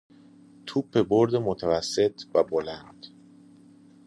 [0.67, 3.05] توپ برد متوسط و بلند